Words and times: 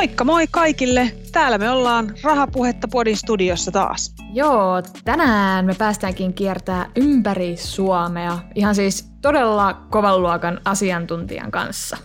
Moikka 0.00 0.24
moi 0.24 0.46
kaikille! 0.50 1.12
Täällä 1.32 1.58
me 1.58 1.70
ollaan 1.70 2.14
Rahapuhetta 2.22 2.88
Podin 2.88 3.16
studiossa 3.16 3.70
taas. 3.70 4.14
Joo, 4.32 4.82
tänään 5.04 5.64
me 5.64 5.74
päästäänkin 5.74 6.34
kiertää 6.34 6.90
ympäri 6.96 7.56
Suomea. 7.56 8.38
Ihan 8.54 8.74
siis 8.74 9.10
todella 9.22 9.74
kovan 9.74 10.22
luokan 10.22 10.60
asiantuntijan 10.64 11.50
kanssa. 11.50 11.96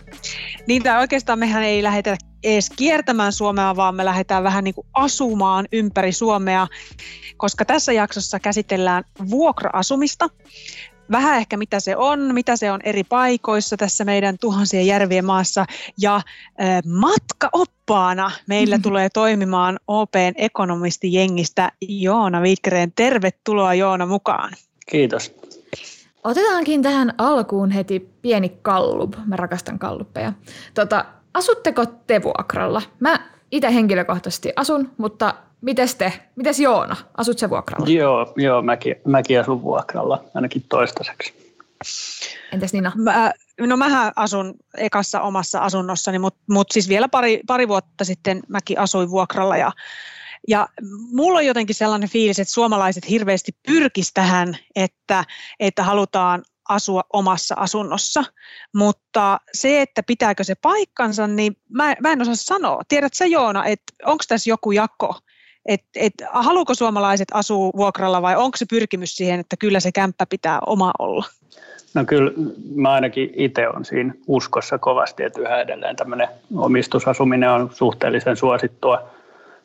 Niin, 0.68 0.82
tai 0.82 1.00
oikeastaan 1.00 1.38
mehän 1.38 1.62
ei 1.62 1.82
lähdetä 1.82 2.16
edes 2.44 2.70
kiertämään 2.70 3.32
Suomea, 3.32 3.76
vaan 3.76 3.94
me 3.94 4.04
lähdetään 4.04 4.44
vähän 4.44 4.64
niin 4.64 4.74
kuin 4.74 4.86
asumaan 4.92 5.66
ympäri 5.72 6.12
Suomea, 6.12 6.66
koska 7.36 7.64
tässä 7.64 7.92
jaksossa 7.92 8.40
käsitellään 8.40 9.04
vuokra-asumista 9.30 10.28
vähän 11.10 11.38
ehkä 11.38 11.56
mitä 11.56 11.80
se 11.80 11.96
on, 11.96 12.34
mitä 12.34 12.56
se 12.56 12.72
on 12.72 12.80
eri 12.84 13.04
paikoissa 13.04 13.76
tässä 13.76 14.04
meidän 14.04 14.36
tuhansien 14.40 14.86
järvien 14.86 15.24
maassa. 15.24 15.66
Ja 16.00 16.16
äh, 16.16 16.22
matkaoppaana 16.86 18.30
meillä 18.46 18.78
tulee 18.82 19.08
toimimaan 19.08 19.78
OPn 19.88 20.32
ekonomistijengistä 20.36 21.72
Joona 21.80 22.42
Viikkereen. 22.42 22.92
Tervetuloa 22.96 23.74
Joona 23.74 24.06
mukaan. 24.06 24.52
Kiitos. 24.90 25.34
Otetaankin 26.24 26.82
tähän 26.82 27.14
alkuun 27.18 27.70
heti 27.70 28.10
pieni 28.22 28.58
kallup. 28.62 29.14
Mä 29.26 29.36
rakastan 29.36 29.78
kalluppeja. 29.78 30.32
Tota, 30.74 31.04
asutteko 31.34 31.86
te 31.86 32.22
vuokralla? 32.22 32.82
Mä 33.00 33.20
itse 33.50 33.74
henkilökohtaisesti 33.74 34.52
asun, 34.56 34.90
mutta 34.98 35.34
Mites 35.60 35.94
te? 35.94 36.12
Mites 36.36 36.60
Joona? 36.60 36.96
Asut 37.16 37.38
se 37.38 37.50
vuokralla? 37.50 37.86
Joo, 37.88 38.32
joo 38.36 38.62
mäkin, 38.62 38.96
mäkin 39.04 39.40
asun 39.40 39.62
vuokralla, 39.62 40.24
ainakin 40.34 40.64
toistaiseksi. 40.68 41.56
Entäs 42.52 42.72
Nina? 42.72 42.92
Mä, 42.96 43.32
no 43.60 43.76
mähän 43.76 44.12
asun 44.16 44.54
ekassa 44.76 45.20
omassa 45.20 45.58
asunnossani, 45.58 46.18
mutta 46.18 46.40
mut 46.50 46.66
siis 46.70 46.88
vielä 46.88 47.08
pari, 47.08 47.40
pari 47.46 47.68
vuotta 47.68 48.04
sitten 48.04 48.42
mäkin 48.48 48.78
asuin 48.78 49.10
vuokralla 49.10 49.56
ja 49.56 49.72
ja 50.48 50.68
mulla 51.12 51.38
on 51.38 51.46
jotenkin 51.46 51.74
sellainen 51.74 52.08
fiilis, 52.08 52.38
että 52.38 52.54
suomalaiset 52.54 53.08
hirveästi 53.10 53.52
pyrkis 53.66 54.10
tähän, 54.14 54.56
että, 54.76 55.24
että 55.60 55.82
halutaan 55.82 56.42
asua 56.68 57.02
omassa 57.12 57.54
asunnossa, 57.58 58.24
mutta 58.74 59.40
se, 59.54 59.82
että 59.82 60.02
pitääkö 60.02 60.44
se 60.44 60.54
paikkansa, 60.54 61.26
niin 61.26 61.56
mä, 61.68 61.94
mä 62.00 62.12
en 62.12 62.22
osaa 62.22 62.34
sanoa. 62.34 62.82
Tiedätkö 62.88 63.26
Joona, 63.26 63.64
että 63.64 63.92
onko 64.04 64.24
tässä 64.28 64.50
joku 64.50 64.72
jako, 64.72 65.18
että 65.68 65.86
et, 65.94 66.14
haluuko 66.30 66.74
suomalaiset 66.74 67.28
asua 67.32 67.70
vuokralla 67.76 68.22
vai 68.22 68.36
onko 68.36 68.56
se 68.56 68.66
pyrkimys 68.70 69.16
siihen, 69.16 69.40
että 69.40 69.56
kyllä 69.56 69.80
se 69.80 69.92
kämppä 69.92 70.26
pitää 70.30 70.58
oma 70.66 70.92
olla? 70.98 71.24
No 71.94 72.04
kyllä 72.04 72.32
mä 72.74 72.92
ainakin 72.92 73.30
itse 73.36 73.68
on 73.68 73.84
siinä 73.84 74.14
uskossa 74.26 74.78
kovasti, 74.78 75.22
että 75.22 75.40
yhä 75.40 75.60
edelleen 75.60 75.96
tämmöinen 75.96 76.28
omistusasuminen 76.56 77.50
on 77.50 77.70
suhteellisen 77.72 78.36
suosittua 78.36 79.02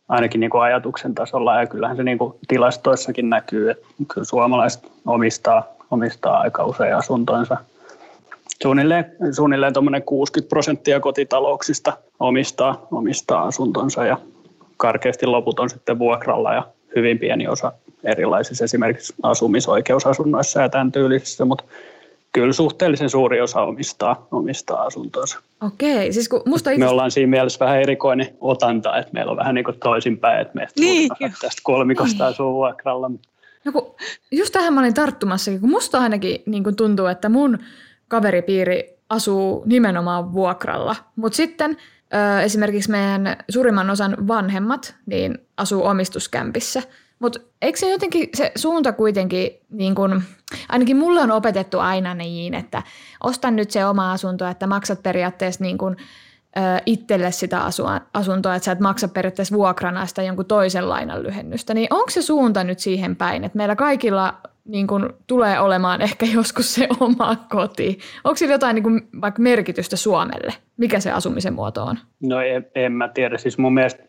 ainakin 0.09 0.39
niin 0.39 0.49
kuin 0.49 0.61
ajatuksen 0.61 1.16
tasolla 1.16 1.59
ja 1.59 1.67
kyllähän 1.67 1.97
se 1.97 2.03
niin 2.03 2.17
kuin 2.17 2.33
tilastoissakin 2.47 3.29
näkyy, 3.29 3.69
että 3.69 3.88
kyllä 4.13 4.25
suomalaiset 4.25 4.91
omistaa, 5.05 5.63
omistaa 5.91 6.39
aika 6.39 6.66
usein 6.66 6.95
asuntonsa. 6.95 7.57
Suunnilleen, 8.63 9.05
suunnilleen 9.31 9.73
60 10.05 10.49
prosenttia 10.49 10.99
kotitalouksista 10.99 11.97
omistaa, 12.19 12.88
omistaa 12.91 13.44
asuntonsa 13.44 14.06
ja 14.06 14.18
karkeasti 14.81 15.25
loput 15.25 15.59
on 15.59 15.69
sitten 15.69 16.00
vuokralla 16.00 16.53
ja 16.53 16.68
hyvin 16.96 17.19
pieni 17.19 17.47
osa 17.47 17.72
erilaisissa 18.03 18.64
esimerkiksi 18.64 19.14
asumisoikeusasunnoissa 19.24 20.62
ja 20.62 20.69
tämän 20.69 20.92
tyylisissä, 20.92 21.46
mutta 21.46 21.64
kyllä 22.31 22.53
suhteellisen 22.53 23.09
suuri 23.09 23.42
osa 23.42 23.62
omistaa, 23.62 24.28
omistaa 24.31 24.81
asuntonsa. 24.81 25.40
Okei, 25.62 26.14
siis 26.14 26.30
kun 26.30 26.42
musta 26.46 26.72
itse... 26.72 26.86
Me 26.86 26.90
ollaan 26.90 27.12
siinä 27.12 27.30
mielessä 27.30 27.66
vähän 27.66 27.81
erikoinen 27.81 28.28
otanta, 28.40 28.97
että 28.97 29.14
meillä 29.14 29.31
on 29.31 29.38
vähän 29.38 29.56
niin 29.56 29.66
kuin 29.66 29.80
toisinpäin, 29.80 30.42
että 30.42 30.53
me 30.56 30.68
niin, 30.80 31.09
tästä 31.19 31.62
kolmikosta 31.63 32.24
niin. 32.24 32.34
asuu 32.34 32.53
vuokralla. 32.53 33.12
No 33.66 33.72
kun, 33.72 33.96
just 34.31 34.53
tähän 34.53 34.74
mä 34.74 34.80
olin 34.80 34.94
tarttumassa, 34.94 35.52
kun 35.59 35.69
musta 35.69 36.00
ainakin 36.00 36.44
niin 36.46 36.63
kuin 36.63 36.75
tuntuu, 36.75 37.06
että 37.06 37.30
mun 37.30 37.59
kaveripiiri 38.08 38.98
asuu 39.09 39.63
nimenomaan 39.66 40.34
vuokralla, 40.34 40.96
mutta 41.16 41.36
sitten– 41.38 41.78
esimerkiksi 42.44 42.91
meidän 42.91 43.38
suurimman 43.49 43.89
osan 43.89 44.27
vanhemmat 44.27 44.95
niin 45.05 45.38
asuu 45.57 45.85
omistuskämpissä. 45.85 46.81
Mutta 47.19 47.39
eikö 47.61 47.79
se 47.79 47.89
jotenkin 47.89 48.29
se 48.33 48.51
suunta 48.55 48.94
kuitenkin, 48.94 49.51
niin 49.69 49.95
kun, 49.95 50.21
ainakin 50.69 50.97
mulle 50.97 51.21
on 51.21 51.31
opetettu 51.31 51.79
aina 51.79 52.13
niin, 52.13 52.53
että 52.53 52.83
ostan 53.23 53.55
nyt 53.55 53.71
se 53.71 53.85
oma 53.85 54.11
asunto, 54.11 54.47
että 54.47 54.67
maksat 54.67 55.03
periaatteessa 55.03 55.63
niin 55.63 55.77
kun, 55.77 55.97
itselle 56.85 57.31
sitä 57.31 57.62
asuntoa, 58.13 58.56
että 58.56 58.66
sä 58.66 58.72
et 58.72 58.79
maksa 58.79 59.07
periaatteessa 59.07 59.56
vuokrana 59.56 60.06
sitä 60.06 60.23
jonkun 60.23 60.45
toisen 60.45 60.89
lainan 60.89 61.23
lyhennystä. 61.23 61.73
Niin 61.73 61.88
onko 61.89 62.09
se 62.09 62.22
suunta 62.22 62.63
nyt 62.63 62.79
siihen 62.79 63.16
päin, 63.16 63.44
että 63.44 63.57
meillä 63.57 63.75
kaikilla 63.75 64.34
niin 64.66 64.88
kuin 64.88 65.09
tulee 65.28 65.59
olemaan 65.59 66.01
ehkä 66.07 66.25
joskus 66.34 66.75
se 66.75 66.88
oma 67.00 67.35
koti. 67.50 68.00
Onko 68.23 68.35
sillä 68.35 68.53
jotain 68.53 68.75
niin 68.75 68.84
kuin 68.84 69.01
vaikka 69.22 69.41
merkitystä 69.41 69.95
Suomelle? 69.95 70.53
Mikä 70.78 71.00
se 71.00 71.12
asumisen 71.12 71.53
muoto 71.53 71.84
on? 71.84 71.97
No 72.22 72.41
en, 72.41 72.68
en 72.75 72.91
mä 72.91 73.07
tiedä. 73.07 73.38
Siis 73.38 73.57
mun 73.57 73.73
mielestä 73.73 74.03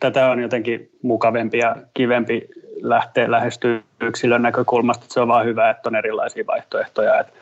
tätä 0.00 0.30
on 0.30 0.40
jotenkin 0.40 0.90
mukavempi 1.02 1.58
ja 1.58 1.76
kivempi 1.94 2.48
lähteä 2.82 3.30
lähestyä 3.30 3.80
yksilön 4.00 4.42
näkökulmasta. 4.42 5.06
Se 5.08 5.20
on 5.20 5.28
vaan 5.28 5.46
hyvä, 5.46 5.70
että 5.70 5.88
on 5.88 5.96
erilaisia 5.96 6.44
vaihtoehtoja. 6.46 7.20
Että 7.20 7.32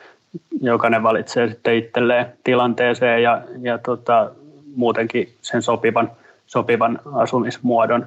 jokainen 0.60 1.02
valitsee 1.02 1.48
sitten 1.48 1.76
itselleen 1.76 2.26
tilanteeseen 2.44 3.22
ja, 3.22 3.42
ja 3.60 3.78
tota, 3.78 4.30
muutenkin 4.74 5.28
sen 5.42 5.62
sopivan, 5.62 6.12
sopivan 6.46 6.98
asumismuodon. 7.12 8.06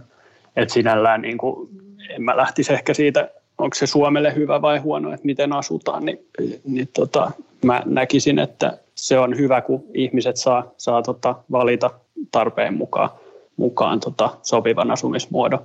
Että 0.56 0.74
sinällään 0.74 1.22
niin 1.22 1.38
kuin, 1.38 1.70
en 2.10 2.22
mä 2.22 2.38
lähtisi 2.38 2.74
ehkä 2.74 2.94
siitä 2.94 3.30
onko 3.60 3.76
se 3.76 3.88
Suomelle 3.88 4.36
hyvä 4.36 4.62
vai 4.62 4.78
huono, 4.78 5.14
että 5.14 5.26
miten 5.26 5.54
asutaan, 5.54 6.06
niin, 6.06 6.20
niin 6.64 6.90
tota, 6.94 7.32
mä 7.66 7.82
näkisin, 7.86 8.40
että 8.40 8.78
se 8.96 9.20
on 9.20 9.38
hyvä, 9.38 9.62
kun 9.62 9.84
ihmiset 9.94 10.38
saa, 10.38 10.72
saa 10.78 11.02
tota, 11.02 11.36
valita 11.52 11.90
tarpeen 12.32 12.74
mukaan, 12.74 13.10
mukaan 13.58 14.00
tota, 14.00 14.30
sopivan 14.44 14.92
asumismuodon. 14.92 15.60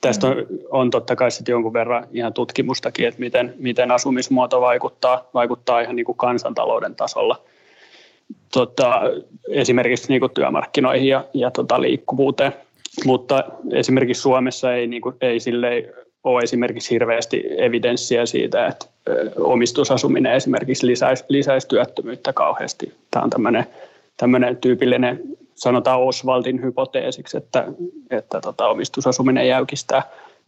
Tästä 0.00 0.26
on, 0.26 0.36
on 0.70 0.90
totta 0.90 1.16
kai 1.16 1.30
sitten 1.30 1.52
jonkun 1.52 1.72
verran 1.72 2.06
ihan 2.12 2.32
tutkimustakin, 2.32 3.08
että 3.08 3.20
miten, 3.20 3.54
miten 3.58 3.90
asumismuoto 3.90 4.60
vaikuttaa, 4.60 5.28
vaikuttaa 5.34 5.80
ihan 5.80 5.96
niin 5.96 6.06
kuin 6.06 6.18
kansantalouden 6.18 6.94
tasolla. 6.94 7.42
Tota, 8.52 9.00
esimerkiksi 9.48 10.08
niin 10.08 10.20
kuin 10.20 10.32
työmarkkinoihin 10.34 11.08
ja, 11.08 11.24
ja 11.34 11.50
tota, 11.50 11.80
liikkuvuuteen. 11.80 12.52
Mutta 13.04 13.44
esimerkiksi 13.72 14.22
Suomessa 14.22 14.74
ei, 14.74 14.86
niin 14.86 15.02
kuin, 15.02 15.16
ei 15.20 15.38
ole 16.24 16.42
esimerkiksi 16.42 16.90
hirveästi 16.90 17.44
evidenssiä 17.58 18.26
siitä, 18.26 18.66
että 18.66 18.86
omistusasuminen 19.36 20.32
esimerkiksi 20.32 20.86
lisäisi, 20.86 21.24
lisäisi 21.28 21.68
työttömyyttä 21.68 22.32
kauheasti. 22.32 22.94
Tämä 23.10 23.24
on 23.24 23.30
tämmöinen, 23.30 23.66
tämmöinen 24.16 24.56
tyypillinen, 24.56 25.20
sanotaan 25.54 26.00
Oswaldin 26.00 26.62
hypoteesiksi, 26.62 27.36
että, 27.36 27.64
että 28.10 28.40
tota, 28.40 28.66
omistusasuminen 28.66 29.48
jäykistää, 29.48 30.02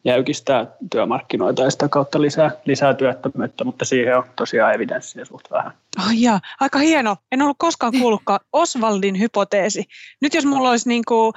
jäykistää 0.04 0.66
työmarkkinoita 0.90 1.62
ja 1.62 1.70
sitä 1.70 1.88
kautta 1.88 2.20
lisää, 2.20 2.50
lisää 2.64 2.94
työttömyyttä, 2.94 3.64
mutta 3.64 3.84
siihen 3.84 4.16
on 4.16 4.24
tosiaan 4.36 4.74
evidenssiä 4.74 5.24
suht 5.24 5.50
vähän. 5.50 5.72
Oh, 5.98 6.12
jaa. 6.14 6.40
Aika 6.60 6.78
hieno. 6.78 7.16
En 7.32 7.42
ollut 7.42 7.56
koskaan 7.58 7.92
kuullutkaan 8.00 8.40
Oswaldin 8.52 9.20
hypoteesi. 9.20 9.84
Nyt 10.20 10.34
jos 10.34 10.46
mulla 10.46 10.70
olisi 10.70 10.88
niin 10.88 11.02
kuin 11.08 11.32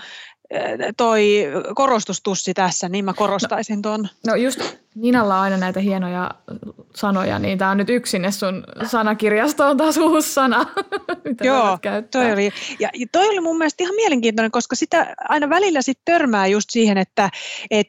toi 0.98 1.48
korostustussi 1.76 2.54
tässä, 2.54 2.90
niin 2.90 3.06
mä 3.06 3.14
korostaisin 3.14 3.82
tuon. 3.82 4.08
No 4.28 4.36
just 4.36 4.62
Ninalla 4.96 5.36
on 5.36 5.42
aina 5.42 5.58
näitä 5.58 5.80
hienoja 5.80 6.32
sanoja, 6.98 7.40
niin 7.40 7.58
tämä 7.58 7.72
on 7.72 7.78
nyt 7.78 7.90
yksi 7.90 8.12
sinne 8.12 8.32
sun 8.32 8.64
sanakirjastoon 8.86 9.78
taas 9.78 9.98
uusi 9.98 10.34
sana, 10.34 10.66
mitä 11.30 11.46
Joo, 11.46 11.80
toi 12.12 12.32
oli, 12.32 12.52
ja 12.80 12.90
toi 13.12 13.28
oli 13.28 13.40
mun 13.40 13.58
mielestä 13.58 13.84
ihan 13.84 13.96
mielenkiintoinen, 13.96 14.52
koska 14.52 14.76
sitä 14.76 15.16
aina 15.30 15.50
välillä 15.50 15.82
sit 15.82 16.00
törmää 16.06 16.48
just 16.48 16.70
siihen, 16.70 16.98
että 16.98 17.30
et, 17.72 17.88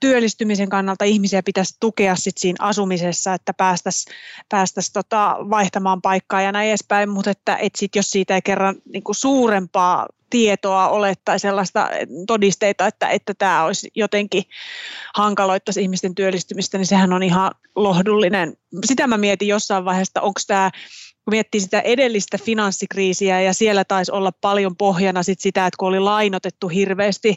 työllistymisen 0.00 0.68
kannalta 0.68 1.04
ihmisiä 1.04 1.42
pitäisi 1.42 1.76
tukea 1.80 2.16
sit 2.16 2.38
siinä 2.38 2.56
asumisessa, 2.60 3.34
että 3.34 3.54
päästäisiin 3.54 4.14
päästäisi 4.48 4.92
tota 4.92 5.36
vaihtamaan 5.50 6.02
paikkaa 6.02 6.42
ja 6.42 6.52
näin 6.52 6.68
edespäin, 6.68 7.08
mutta 7.08 7.30
että 7.30 7.56
et 7.56 7.72
sit 7.76 7.96
jos 7.96 8.10
siitä 8.10 8.34
ei 8.34 8.42
kerran 8.42 8.76
niin 8.92 9.02
kuin 9.02 9.16
suurempaa 9.16 10.06
tietoa 10.30 10.88
ole 10.88 11.14
tai 11.24 11.40
sellaista 11.40 11.90
todisteita, 12.26 12.86
että, 12.86 13.08
että 13.08 13.34
tämä 13.34 13.64
olisi 13.64 13.90
jotenkin 13.94 14.42
hankaloittaisi 15.14 15.82
ihmisten 15.82 16.14
työllistymistä, 16.14 16.78
niin 16.78 16.86
sehän 16.86 17.12
on 17.12 17.22
ihan 17.22 17.50
lohdullinen. 17.76 18.56
Sitä 18.84 19.06
mä 19.06 19.18
mietin 19.18 19.48
jossain 19.48 19.84
vaiheessa, 19.84 20.20
onko 20.20 20.40
tämä 20.46 20.70
kun 21.26 21.32
miettii 21.32 21.60
sitä 21.60 21.80
edellistä 21.80 22.38
finanssikriisiä 22.38 23.40
ja 23.40 23.54
siellä 23.54 23.84
taisi 23.84 24.12
olla 24.12 24.32
paljon 24.40 24.76
pohjana 24.76 25.22
sit 25.22 25.40
sitä, 25.40 25.66
että 25.66 25.76
kun 25.78 25.88
oli 25.88 26.00
lainotettu 26.00 26.68
hirveästi 26.68 27.36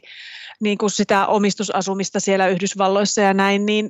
niin 0.59 0.77
kuin 0.77 0.89
sitä 0.89 1.27
omistusasumista 1.27 2.19
siellä 2.19 2.47
Yhdysvalloissa 2.47 3.21
ja 3.21 3.33
näin, 3.33 3.65
niin 3.65 3.89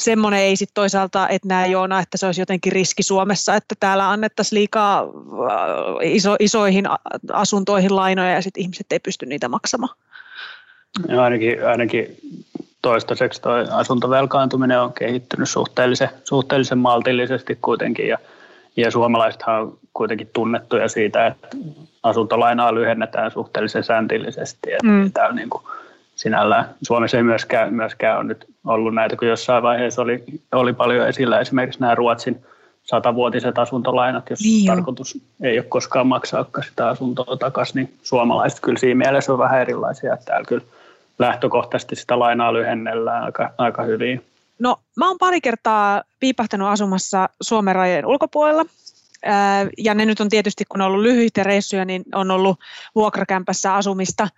semmoinen 0.00 0.40
ei 0.40 0.56
sitten 0.56 0.74
toisaalta, 0.74 1.28
että 1.28 1.48
nämä 1.48 1.66
Joona, 1.66 2.00
että 2.00 2.18
se 2.18 2.26
olisi 2.26 2.40
jotenkin 2.40 2.72
riski 2.72 3.02
Suomessa, 3.02 3.54
että 3.54 3.74
täällä 3.80 4.10
annettaisiin 4.10 4.58
liikaa 4.58 5.00
äh, 5.00 5.06
iso, 6.02 6.36
isoihin 6.40 6.84
asuntoihin 7.32 7.96
lainoja 7.96 8.32
ja 8.32 8.42
sitten 8.42 8.62
ihmiset 8.62 8.92
ei 8.92 9.00
pysty 9.00 9.26
niitä 9.26 9.48
maksamaan. 9.48 9.96
Ja 11.08 11.22
ainakin, 11.22 11.66
ainakin 11.66 12.16
toistaiseksi 12.82 13.42
tuo 13.42 13.52
asuntovelkaantuminen 13.70 14.80
on 14.80 14.92
kehittynyt 14.92 15.48
suhteellisen, 15.48 16.08
suhteellisen 16.24 16.78
maltillisesti 16.78 17.58
kuitenkin 17.62 18.08
ja, 18.08 18.18
ja 18.76 18.90
suomalaisethan 18.90 19.62
on 19.62 19.78
kuitenkin 19.94 20.30
tunnettuja 20.32 20.88
siitä, 20.88 21.26
että 21.26 21.48
asuntolainaa 22.02 22.74
lyhennetään 22.74 23.30
suhteellisen 23.30 23.84
sääntillisesti. 23.84 24.72
Että 24.72 24.86
mm. 24.86 25.12
Tämä 25.12 25.28
on 25.28 25.36
niin 25.36 25.50
kuin 25.50 25.62
sinällään. 26.14 26.64
Suomessa 26.82 27.16
ei 27.16 27.22
myöskään, 27.22 27.74
myöskään 27.74 28.16
ole 28.18 28.24
nyt 28.24 28.46
ollut 28.66 28.94
näitä, 28.94 29.16
kun 29.16 29.28
jossain 29.28 29.62
vaiheessa 29.62 30.02
oli, 30.02 30.24
oli 30.52 30.72
paljon 30.72 31.08
esillä 31.08 31.40
esimerkiksi 31.40 31.80
nämä 31.80 31.94
Ruotsin 31.94 32.44
satavuotiset 32.82 33.58
asuntolainat, 33.58 34.30
jos 34.30 34.40
niin 34.40 34.66
tarkoitus 34.66 35.18
ei 35.42 35.58
ole 35.58 35.66
koskaan 35.68 36.06
maksaa 36.06 36.46
sitä 36.68 36.88
asuntoa 36.88 37.36
takaisin, 37.36 37.74
niin 37.74 37.94
suomalaiset 38.02 38.60
kyllä 38.60 38.78
siinä 38.78 38.98
mielessä 38.98 39.32
on 39.32 39.38
vähän 39.38 39.60
erilaisia, 39.60 40.16
täällä 40.16 40.44
kyllä 40.48 40.64
lähtökohtaisesti 41.18 41.96
sitä 41.96 42.18
lainaa 42.18 42.52
lyhennellään 42.52 43.24
aika, 43.24 43.50
aika 43.58 43.82
hyvin. 43.82 44.24
No 44.60 44.76
mä 44.96 45.08
oon 45.08 45.18
pari 45.18 45.40
kertaa 45.40 46.02
piipahtanut 46.20 46.68
asumassa 46.68 47.28
Suomen 47.40 47.74
rajojen 47.74 48.06
ulkopuolella 48.06 48.64
ja 49.78 49.94
ne 49.94 50.04
nyt 50.04 50.20
on 50.20 50.28
tietysti, 50.28 50.64
kun 50.64 50.80
on 50.80 50.86
ollut 50.86 51.02
lyhyitä 51.02 51.42
reissuja, 51.42 51.84
niin 51.84 52.04
on 52.14 52.30
ollut 52.30 52.58
vuokrakämpässä 52.94 53.74
asumista. 53.74 54.28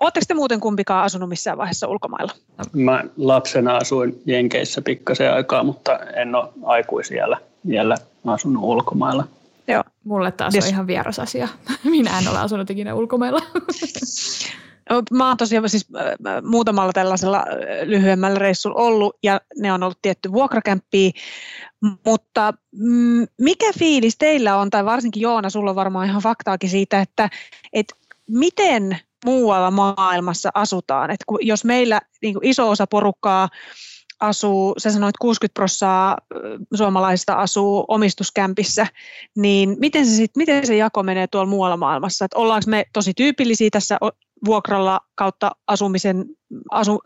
Oletteko 0.00 0.24
te 0.28 0.34
muuten 0.34 0.60
kumpikaan 0.60 1.04
asunut 1.04 1.28
missään 1.28 1.58
vaiheessa 1.58 1.88
ulkomailla? 1.88 2.32
Mä 2.72 3.04
lapsena 3.16 3.76
asuin 3.76 4.22
Jenkeissä 4.26 4.82
pikkasen 4.82 5.32
aikaa, 5.32 5.64
mutta 5.64 5.98
en 5.98 6.34
ole 6.34 6.48
aikuisiellä 6.62 7.38
vielä 7.68 7.96
asunut 8.26 8.62
ulkomailla. 8.62 9.24
Joo. 9.68 9.84
Mulle 10.04 10.32
taas 10.32 10.54
yes. 10.54 10.64
on 10.64 10.70
ihan 10.70 10.86
vieras 10.86 11.18
asia. 11.18 11.48
Minä 11.84 12.18
en 12.18 12.28
ole 12.28 12.38
asunut 12.38 12.70
ikinä 12.70 12.94
ulkomailla. 12.94 13.40
Mä 15.10 15.28
oon 15.28 15.36
tosiaan 15.36 15.68
siis 15.68 15.88
muutamalla 16.42 16.92
tällaisella 16.92 17.44
lyhyemmällä 17.84 18.38
reissulla 18.38 18.80
ollut 18.80 19.16
ja 19.22 19.40
ne 19.58 19.72
on 19.72 19.82
ollut 19.82 19.98
tietty 20.02 20.32
vuokrakämppiä, 20.32 21.10
mutta 22.06 22.54
mm, 22.72 23.26
mikä 23.40 23.72
fiilis 23.78 24.18
teillä 24.18 24.56
on, 24.56 24.70
tai 24.70 24.84
varsinkin 24.84 25.20
Joona, 25.20 25.50
sulla 25.50 25.70
on 25.70 25.76
varmaan 25.76 26.08
ihan 26.08 26.22
faktaakin 26.22 26.70
siitä, 26.70 27.00
että, 27.00 27.30
että 27.72 27.94
miten 28.30 28.98
muualla 29.24 29.70
maailmassa 29.70 30.50
asutaan. 30.54 31.10
Että 31.10 31.24
jos 31.40 31.64
meillä 31.64 32.00
niin 32.22 32.36
iso 32.42 32.70
osa 32.70 32.86
porukkaa 32.86 33.48
asuu, 34.20 34.74
sä 34.78 34.90
sanoit 34.90 35.16
60 35.20 35.54
prosenttia 35.54 36.16
suomalaisista 36.74 37.34
asuu 37.34 37.84
omistuskämpissä, 37.88 38.86
niin 39.36 39.76
miten 39.78 40.06
se, 40.06 40.16
sit, 40.16 40.36
miten 40.36 40.66
se 40.66 40.76
jako 40.76 41.02
menee 41.02 41.26
tuolla 41.26 41.50
muualla 41.50 41.76
maailmassa? 41.76 42.24
Että 42.24 42.38
ollaanko 42.38 42.64
me 42.70 42.84
tosi 42.92 43.14
tyypillisiä 43.14 43.68
tässä 43.72 43.98
vuokralla 44.44 45.00
kautta 45.14 45.50
asumisen, 45.66 46.24
asu, 46.70 47.00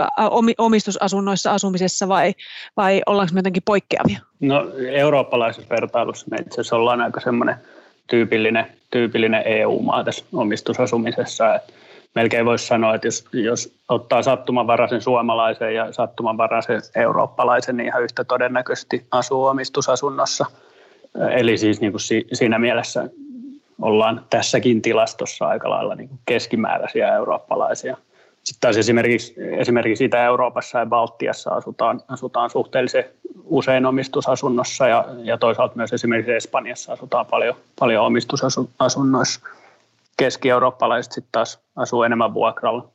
omistusasunnoissa 0.58 1.52
asumisessa 1.52 2.08
vai, 2.08 2.34
vai 2.76 3.02
ollaanko 3.06 3.34
me 3.34 3.38
jotenkin 3.38 3.62
poikkeavia? 3.66 4.20
No 4.40 4.64
eurooppalaisessa 4.92 5.68
vertailussa 5.70 6.26
me 6.30 6.36
itse 6.36 6.60
asiassa 6.60 6.76
ollaan 6.76 7.00
aika 7.00 7.20
semmoinen 7.20 7.56
tyypillinen, 8.10 8.66
tyypillinen 8.90 9.42
EU-maa 9.46 10.04
tässä 10.04 10.24
omistusasumisessa, 10.32 11.54
että 11.54 11.72
melkein 12.14 12.46
voisi 12.46 12.66
sanoa, 12.66 12.94
että 12.94 13.06
jos, 13.06 13.24
jos 13.32 13.74
ottaa 13.88 14.22
sattumanvaraisen 14.22 15.00
suomalaisen 15.00 15.74
ja 15.74 15.92
sattumanvaraisen 15.92 16.82
eurooppalaisen, 16.96 17.76
niin 17.76 17.86
ihan 17.86 18.02
yhtä 18.02 18.24
todennäköisesti 18.24 19.06
asuu 19.10 19.44
omistusasunnossa. 19.44 20.46
Eli 21.30 21.58
siis 21.58 21.80
niin 21.80 21.92
kuin 21.92 22.00
siinä 22.32 22.58
mielessä 22.58 23.08
ollaan 23.82 24.26
tässäkin 24.30 24.82
tilastossa 24.82 25.46
aika 25.46 25.70
lailla 25.70 25.94
niin 25.94 26.08
kuin 26.08 26.20
keskimääräisiä 26.26 27.14
eurooppalaisia. 27.14 27.96
Sitten 28.44 28.60
taas 28.60 28.76
esimerkiksi, 28.76 29.34
esimerkiksi 29.58 30.04
Itä-Euroopassa 30.04 30.78
ja 30.78 30.86
Baltiassa 30.86 31.50
asutaan, 31.50 32.00
asutaan 32.08 32.50
suhteellisen 32.50 33.04
usein 33.44 33.86
omistusasunnossa 33.86 34.88
ja, 34.88 35.04
ja 35.22 35.38
toisaalta 35.38 35.76
myös 35.76 35.92
esimerkiksi 35.92 36.32
Espanjassa 36.32 36.92
asutaan 36.92 37.26
paljon, 37.26 37.54
paljon 37.78 38.06
omistusasunnoissa. 38.06 39.40
Keski-eurooppalaiset 40.16 41.12
sitten 41.12 41.32
taas 41.32 41.60
asuu 41.76 42.02
enemmän 42.02 42.34
vuokralla. 42.34 42.88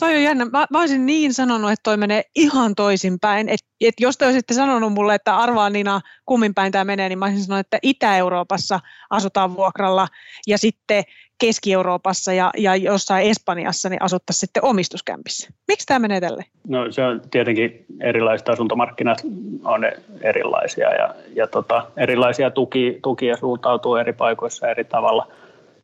Toi 0.00 0.16
on 0.16 0.22
jännä. 0.22 0.44
Mä, 0.44 0.66
mä 0.70 0.80
olisin 0.80 1.06
niin 1.06 1.34
sanonut, 1.34 1.70
että 1.70 1.82
toi 1.82 1.96
menee 1.96 2.22
ihan 2.36 2.74
toisinpäin. 2.74 3.48
Että 3.48 3.66
et 3.80 3.94
jos 4.00 4.18
te 4.18 4.24
olisitte 4.24 4.54
sanonut 4.54 4.92
mulle, 4.92 5.14
että 5.14 5.36
arvaa 5.36 5.70
Nina 5.70 6.00
kummin 6.26 6.54
päin 6.54 6.72
tämä 6.72 6.84
menee, 6.84 7.08
niin 7.08 7.18
mä 7.18 7.24
olisin 7.24 7.44
sanonut, 7.44 7.66
että 7.66 7.78
Itä-Euroopassa 7.82 8.80
asutaan 9.10 9.56
vuokralla 9.56 10.08
ja 10.46 10.58
sitten 10.58 11.04
Keski-Euroopassa 11.40 12.32
ja, 12.32 12.50
ja 12.58 12.76
jossain 12.76 13.26
Espanjassa 13.26 13.88
niin 13.88 14.02
asuttaisiin 14.02 14.40
sitten 14.40 14.64
omistuskämpissä. 14.64 15.50
Miksi 15.68 15.86
tämä 15.86 15.98
menee 15.98 16.20
tälle? 16.20 16.44
No 16.68 16.92
se 16.92 17.04
on 17.04 17.22
tietenkin 17.30 17.84
erilaiset 18.00 18.48
asuntomarkkinat 18.48 19.22
on 19.64 19.84
erilaisia 20.20 20.94
ja, 20.94 21.14
ja 21.34 21.46
tota, 21.46 21.86
erilaisia 21.96 22.50
tuki, 22.50 22.98
tukia 23.02 23.36
suuntautuu 23.36 23.96
eri 23.96 24.12
paikoissa 24.12 24.68
eri 24.68 24.84
tavalla– 24.84 25.26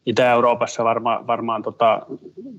Itä-Euroopassa 0.08 0.84
varma, 0.84 1.24
varmaan 1.26 1.62
tota, 1.62 2.06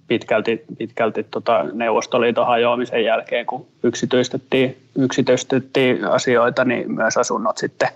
pitkälti, 0.08 0.64
pitkälti 0.78 1.24
tota 1.24 1.66
Neuvostoliiton 1.74 2.48
hajoamisen 2.48 3.04
jälkeen, 3.04 3.46
kun 3.46 3.68
yksityistettiin, 3.84 4.78
yksityistettiin 4.98 6.06
asioita, 6.06 6.66
niin 6.66 6.92
myös 6.92 7.18
asunnot 7.18 7.58
sitten, 7.58 7.90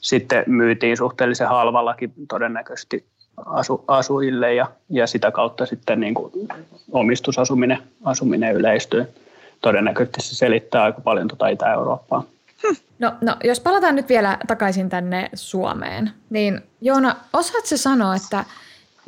sitten 0.00 0.44
myytiin 0.46 0.96
suhteellisen 0.96 1.48
halvallakin 1.48 2.12
todennäköisesti 2.28 3.04
asu, 3.46 3.84
asujille 3.88 4.54
ja, 4.54 4.66
ja 4.90 5.06
sitä 5.06 5.30
kautta 5.30 5.66
sitten 5.66 6.00
niin 6.00 6.14
kuin 6.14 6.32
omistusasuminen 6.92 7.78
asuminen 8.04 8.54
yleistyy. 8.54 9.06
Todennäköisesti 9.60 10.20
se 10.22 10.36
selittää 10.36 10.82
aika 10.82 11.00
paljon 11.00 11.28
tuota 11.28 11.48
Itä-Eurooppaa. 11.48 12.24
Hm. 12.62 12.74
No, 12.98 13.12
no, 13.20 13.36
jos 13.44 13.60
palataan 13.60 13.96
nyt 13.96 14.08
vielä 14.08 14.38
takaisin 14.46 14.88
tänne 14.88 15.30
Suomeen, 15.34 16.10
niin 16.30 16.60
Joona, 16.80 17.16
osaatko 17.32 17.76
sanoa, 17.76 18.16
että– 18.16 18.44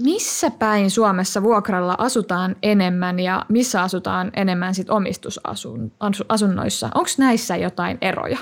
missä 0.02 0.50
päin 0.50 0.90
Suomessa 0.90 1.43
vuokralla 1.43 1.95
asutaan 1.99 2.57
enemmän 2.62 3.21
ja 3.21 3.47
missä 3.49 3.83
asutaan 3.83 4.31
enemmän 4.37 4.75
sit 4.75 4.90
omistusasunnoissa? 4.90 6.87
Onko 6.95 7.11
näissä 7.19 7.57
jotain 7.57 7.99
eroja? 8.00 8.38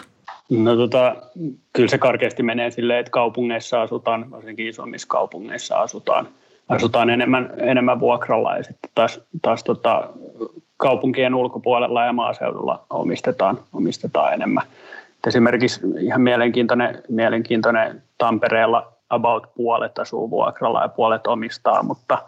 No 0.51 0.77
tota, 0.77 1.17
kyllä 1.73 1.89
se 1.89 1.99
karkeasti 1.99 2.43
menee 2.43 2.71
silleen, 2.71 3.01
että 3.01 3.11
kaupungeissa 3.11 3.83
asutaan, 3.83 4.31
varsinkin 4.31 4.69
isommissa 4.69 5.09
kaupungeissa 5.09 5.77
asutaan, 5.77 6.29
asutaan 6.69 7.11
enemmän, 7.11 7.53
enemmän 7.59 8.01
vuokralla 8.01 8.57
ja 8.57 8.63
sitten 8.63 8.91
taas, 8.95 9.21
taas 9.43 9.65
tota, 9.65 10.09
kaupunkien 10.77 11.35
ulkopuolella 11.35 12.05
ja 12.05 12.13
maaseudulla 12.13 12.85
omistetaan, 12.91 13.59
omistetaan 13.73 14.35
enemmän. 14.35 14.65
Esimerkiksi 15.27 15.81
ihan 16.01 16.21
mielenkiintoinen, 16.21 17.03
mielenkiintoinen 17.09 18.03
Tampereella 18.19 18.96
about 19.11 19.55
puolet 19.55 19.99
asuu 19.99 20.31
vuokralla 20.31 20.83
ja 20.83 20.89
puolet 20.89 21.27
omistaa, 21.27 21.83
mutta 21.83 22.19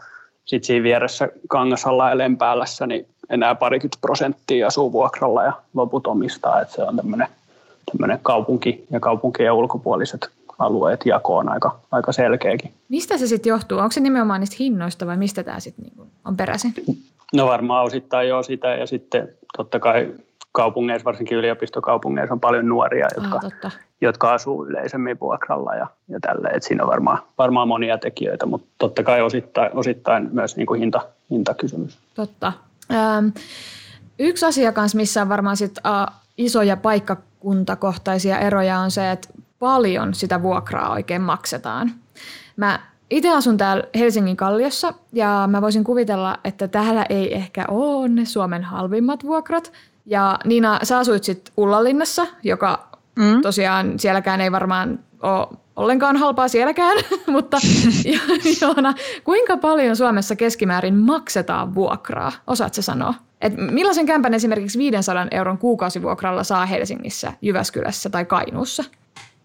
sitten 0.44 0.66
siinä 0.66 0.82
vieressä 0.82 1.28
Kangasalla 1.48 2.08
ja 2.10 2.18
Lempäälässä 2.18 2.86
niin 2.86 3.06
enää 3.30 3.54
parikymmentä 3.54 3.98
prosenttia 4.00 4.66
asuu 4.66 4.92
vuokralla 4.92 5.44
ja 5.44 5.52
loput 5.74 6.06
omistaa, 6.06 6.60
että 6.60 6.74
se 6.74 6.82
on 6.82 6.96
tämmöinen 6.96 7.28
tämmöinen 7.90 8.18
kaupunki 8.22 8.86
ja 8.90 9.00
kaupunkien 9.00 9.52
ulkopuoliset 9.52 10.28
alueet 10.58 11.06
jakoon 11.06 11.48
aika, 11.48 11.78
aika 11.92 12.12
selkeäkin. 12.12 12.72
Mistä 12.88 13.18
se 13.18 13.26
sitten 13.26 13.50
johtuu? 13.50 13.78
Onko 13.78 13.92
se 13.92 14.00
nimenomaan 14.00 14.40
niistä 14.40 14.56
hinnoista 14.58 15.06
vai 15.06 15.16
mistä 15.16 15.42
tämä 15.42 15.60
sitten 15.60 15.84
niinku 15.84 16.06
on 16.24 16.36
peräisin? 16.36 16.74
No 17.34 17.46
varmaan 17.46 17.84
osittain 17.84 18.28
jo 18.28 18.42
sitä 18.42 18.68
ja 18.68 18.86
sitten 18.86 19.28
totta 19.56 19.80
kai 19.80 20.14
kaupungeissa, 20.52 21.04
varsinkin 21.04 21.38
yliopistokaupungeissa 21.38 22.34
on 22.34 22.40
paljon 22.40 22.68
nuoria, 22.68 23.08
jotka, 23.16 23.40
ah, 23.64 23.78
jotka 24.00 24.32
asuu 24.32 24.66
yleisemmin 24.66 25.20
vuokralla 25.20 25.74
ja, 25.74 25.86
ja 26.08 26.20
tälle. 26.20 26.48
Et 26.48 26.62
siinä 26.62 26.82
on 26.82 26.90
varmaan, 26.90 27.18
varmaan 27.38 27.68
monia 27.68 27.98
tekijöitä, 27.98 28.46
mutta 28.46 28.68
totta 28.78 29.02
kai 29.02 29.22
osittain, 29.22 29.70
osittain 29.74 30.28
myös 30.32 30.56
niin 30.56 30.66
kuin 30.66 30.80
hinta, 30.80 31.00
hintakysymys. 31.30 31.98
Totta. 32.14 32.52
Ähm, 32.92 33.28
Yksi 34.18 34.46
asia 34.46 34.72
kanssa, 34.72 34.96
missä 34.96 35.22
on 35.22 35.28
varmaan 35.28 35.56
sit, 35.56 35.78
uh, 35.78 36.14
isoja 36.38 36.76
paikkakuntakohtaisia 36.76 38.38
eroja 38.38 38.78
on 38.78 38.90
se, 38.90 39.10
että 39.10 39.28
paljon 39.58 40.14
sitä 40.14 40.42
vuokraa 40.42 40.92
oikein 40.92 41.22
maksetaan. 41.22 41.90
Mä 42.56 42.80
itse 43.10 43.30
asun 43.36 43.56
täällä 43.56 43.84
Helsingin 43.98 44.36
Kalliossa 44.36 44.94
ja 45.12 45.48
mä 45.50 45.62
voisin 45.62 45.84
kuvitella, 45.84 46.38
että 46.44 46.68
täällä 46.68 47.06
ei 47.08 47.34
ehkä 47.34 47.64
ole 47.68 48.08
ne 48.08 48.24
Suomen 48.24 48.62
halvimmat 48.62 49.24
vuokrat. 49.24 49.72
Ja 50.10 50.38
Niina, 50.44 50.78
sä 50.82 50.98
asuit 50.98 51.24
sitten 51.24 51.54
Ullanlinnassa, 51.56 52.26
joka 52.42 52.88
mm. 53.16 53.42
tosiaan 53.42 53.98
sielläkään 53.98 54.40
ei 54.40 54.52
varmaan 54.52 54.98
ole 55.22 55.46
ollenkaan 55.76 56.16
halpaa 56.16 56.48
sielläkään, 56.48 56.98
mutta 57.26 57.56
Joona, 58.62 58.94
kuinka 59.24 59.56
paljon 59.56 59.96
Suomessa 59.96 60.36
keskimäärin 60.36 60.94
maksetaan 60.94 61.74
vuokraa? 61.74 62.32
Osaatko 62.46 62.82
sanoa? 62.82 63.14
Et 63.40 63.52
millaisen 63.56 64.06
kämpän 64.06 64.34
esimerkiksi 64.34 64.78
500 64.78 65.26
euron 65.30 65.58
kuukausivuokralla 65.58 66.44
saa 66.44 66.66
Helsingissä, 66.66 67.32
Jyväskylässä 67.42 68.10
tai 68.10 68.24
Kainuussa? 68.24 68.84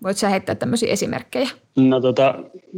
Voit 0.04 0.18
sä 0.18 0.30
heittää 0.30 0.56
tämmöisiä 0.56 0.92
esimerkkejä? 0.92 1.50
No 1.76 2.02
tota, 2.02 2.36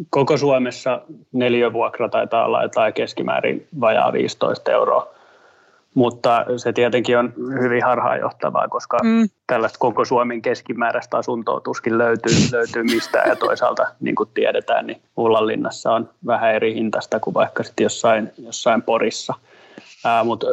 koko 0.09 0.37
Suomessa 0.37 1.01
neliövuokra 1.31 2.09
taitaa 2.09 2.45
olla 2.45 2.63
jotain 2.63 2.93
keskimäärin 2.93 3.67
vajaa 3.79 4.13
15 4.13 4.71
euroa. 4.71 5.14
Mutta 5.95 6.45
se 6.57 6.73
tietenkin 6.73 7.17
on 7.17 7.33
hyvin 7.61 7.83
harhaanjohtavaa, 7.83 8.67
koska 8.67 8.97
mm. 9.03 9.29
tällaista 9.47 9.79
koko 9.79 10.05
Suomen 10.05 10.41
keskimääräistä 10.41 11.17
asuntoa 11.17 11.59
tuskin 11.59 11.97
löytyy, 11.97 12.33
löytyy 12.51 12.83
mistään. 12.83 13.29
Ja 13.29 13.35
toisaalta, 13.35 13.87
niin 13.99 14.15
kuin 14.15 14.29
tiedetään, 14.33 14.87
niin 14.87 15.01
Ullanlinnassa 15.17 15.91
on 15.91 16.09
vähän 16.25 16.55
eri 16.55 16.73
hintasta 16.73 17.19
kuin 17.19 17.33
vaikka 17.33 17.63
sitten 17.63 17.83
jossain, 17.83 18.31
jossain 18.37 18.81
Porissa. 18.81 19.33
Ää, 20.05 20.23
mutta 20.23 20.47